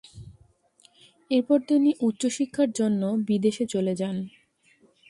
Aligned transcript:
এরপর 1.31 1.57
তিনি 1.69 1.89
উচ্চশিক্ষার 2.01 2.69
জন্য 2.71 3.01
বিদেশে 3.27 3.65
চলে 3.65 3.93
যান। 3.95 4.15